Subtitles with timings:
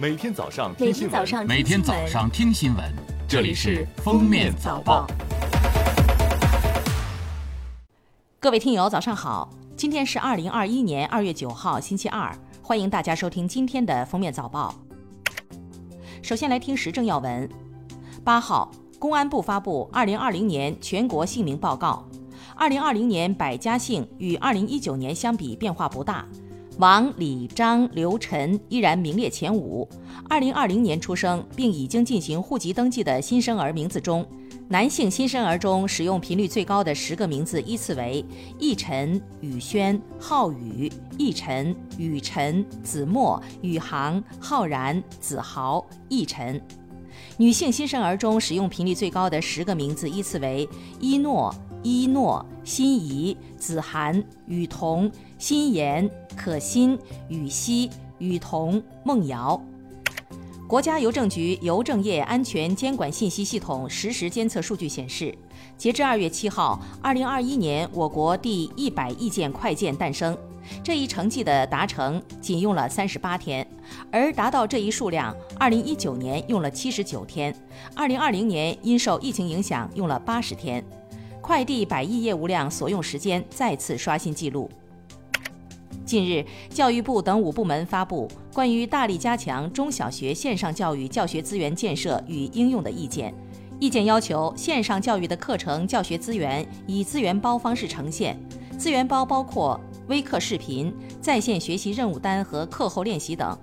[0.00, 2.82] 每天早上每听新闻，每天早上听新闻，
[3.28, 5.06] 这里是《封面早报》。
[8.38, 9.50] 各位听友，早上好！
[9.76, 14.74] 今天是二零二一年二月九号，星期二，欢迎大家收听今天的《封面早报》。
[16.22, 17.46] 首先来听时政要闻。
[18.24, 22.08] 八号，公安部发布二零二零年全国姓名报告。
[22.54, 26.24] 二零二零年百家姓与二零一九年相比变化不大。
[26.80, 29.86] 王、李、张、刘、陈依然名列前五。
[30.30, 34.26] 二零二零年出生并已经进行户籍登记的新生儿名字中，
[34.66, 38.24] 男性新生儿中使用频率最高的十个名字依次为：
[38.58, 46.58] 奕晨、宇轩、浩宇、奕晨、宇晨、子墨、宇航、浩然、子豪、奕晨。
[47.36, 50.66] 女性新生儿中使用频率最高的十个名字依次为：
[50.98, 56.98] 一诺、伊诺、心怡、子涵、雨桐、心妍、可心、
[57.28, 59.60] 雨熙、雨桐、梦瑶。
[60.68, 65.36] 国家邮政局邮政业安全监管信息系统实时监测数据显示，
[65.76, 70.36] 截至二月七号，二零二一年我国第一百亿件快件诞生。
[70.84, 73.66] 这一成绩的达成仅用了三十八天，
[74.12, 77.52] 而达到这一数量，二零一九年用了七十九天，
[77.96, 80.84] 二零二零年因受疫情影响用了八十天。
[81.50, 84.70] 快递百亿业务量所用时间再次刷新纪录。
[86.04, 93.34] 近日，教育部等五部门发布关于大力加强中小学线上教育教学资源建设与应用的意见。
[93.80, 98.38] 意见要求，线上教育的课程教学资源以资源包方式呈现，
[98.78, 103.58] 资源包包括微课视频、在线学习任务单和课后练习等。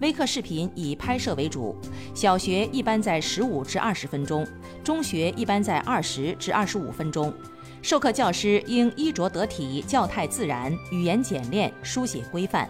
[0.00, 1.76] 微课视频以拍摄为主，
[2.14, 4.46] 小学一般在十五至二十分钟，
[4.82, 7.32] 中学一般在二十至二十五分钟。
[7.80, 12.68] 授课教师应衣着得体、教态自然、语言简练、书写规范。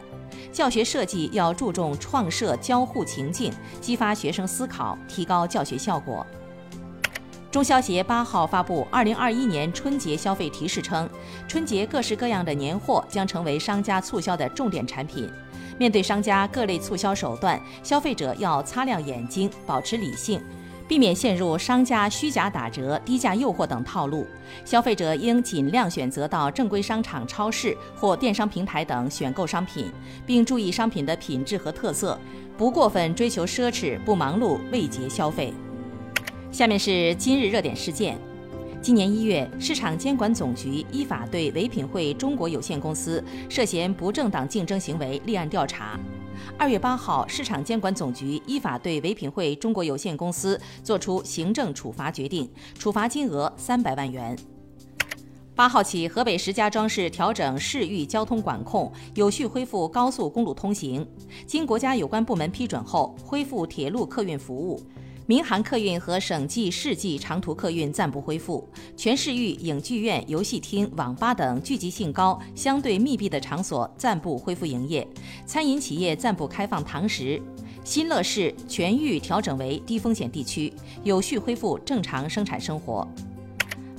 [0.50, 6.26] 教学设计要注重创设交互情境，激发学生思考，提高教学效果。
[7.52, 11.06] 中消协八号发布二零二一年春节消费提示称，
[11.46, 15.30] 春节各式各样的年货将成为商家促销的重点产品。
[15.76, 20.42] 面对商家各类促销手段，消费者要擦亮眼睛，保持理性。
[20.88, 24.26] 避免陷入商家虚假打折、低价诱惑等套路，
[24.64, 29.92] 消费者应尽量选择到正规商场、超市或电商平台等选购商品，
[30.24, 32.18] 并注意商品的品质和特色，
[32.56, 35.52] 不过分追求奢侈，不忙碌为节消费。
[36.52, 38.18] 下面是今日热点事件：
[38.82, 45.98] 今年一月，市场监管总局依法对唯品会中国有限公司涉嫌不正当竞争行为立案调查。
[46.58, 52.46] 二月八号，市场监管总局依法对唯品会中国有限公司作出行政处罚决定，
[52.78, 54.36] 处罚金额三百万元。
[55.54, 61.06] 八号起，河北石家庄市调整市域交通管控，有序恢复高速公路通行。
[61.46, 64.78] 经国家有关部门批准后，恢复铁路客运服务。
[65.26, 75.06] 民航客运和省际、市际长途客运暂不恢复，全市域影剧院、游戏厅、网吧等聚集性高、相对密闭的场所暂不恢复营业，
[75.46, 77.40] 餐饮企业暂不开放堂食。
[77.84, 80.72] 新乐市全域调整为低风险地区，
[81.02, 83.06] 有序恢复正常生产生活。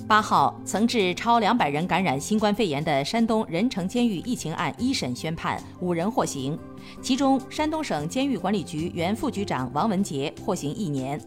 [0.06, 6.60] 八号，曾致超两百人感染新冠肺炎的山东任城监狱疫情案一审宣判，五人获刑，
[7.02, 11.20] 其中山东省监狱管理局原副局长王文杰获刑一年，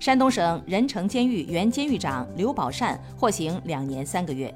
[0.00, 4.52] 山东省任城监狱原监狱长刘宝善获刑两年三个月。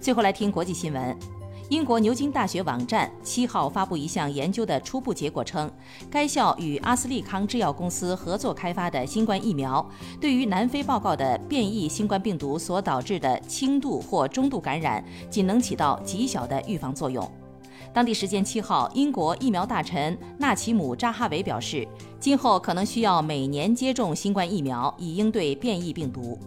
[0.00, 1.35] 最后来听国际新闻。
[1.68, 5.68] 英国牛津大学网站七号发布一项研究的初步结果称，
[6.08, 9.84] 该校与阿斯利康制药公司合作开发的新冠疫苗，
[10.20, 17.28] 对于南非报告的变异新冠病毒所导致的轻度或中度感染，仅能起到极小的预防作用。
[17.92, 21.86] 当地时间七号，英国疫苗大臣纳奇姆扎哈维表示，
[22.20, 26.38] 今后可能需要每年接种新冠疫苗，以应对变异病毒。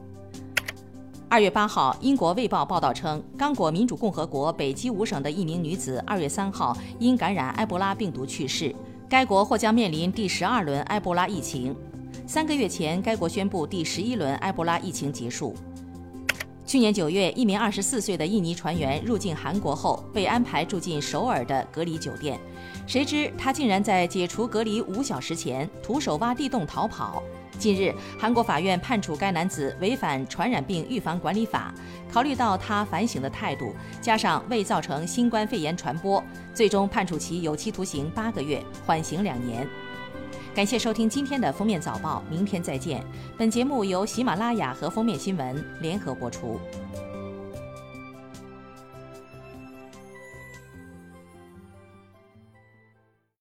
[1.32, 8.74] 二月八号，英国《卫报》报道称，刚果民主共和国北基五省的一名女子二月三号因感染埃博拉病毒去世，
[9.08, 11.76] 该国或将面临第十二轮埃博拉疫情。
[12.26, 15.54] 三个月前，该国宣布第十一轮埃博拉疫情结束。
[16.66, 22.40] 去年九月，一名二十四岁的印尼船员入境韩国后，被安排住进首尔的隔离酒店，
[22.88, 27.22] 谁知他竟然在解除隔离五小时前徒手挖地洞逃跑。
[27.60, 31.74] 近日，韩国法院判处该男子违反《传染病预防管理法》，
[32.12, 36.24] 考虑到他反省的态度，加上未造成新冠肺炎传播，
[36.54, 39.68] 最终判处其有期徒刑八个月，缓刑两年。
[40.56, 43.04] 感谢收听今天的封面早报，明天再见。
[43.38, 46.60] 本节目由喜马拉雅和封面新闻联合播出。